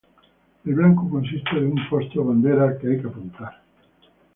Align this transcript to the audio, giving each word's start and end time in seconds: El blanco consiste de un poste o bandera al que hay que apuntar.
El 0.65 0.73
blanco 0.73 1.07
consiste 1.07 1.59
de 1.59 1.67
un 1.67 1.77
poste 1.87 2.17
o 2.17 2.25
bandera 2.25 2.63
al 2.63 2.79
que 2.79 2.87
hay 2.87 2.99
que 3.01 3.05
apuntar. 3.07 3.61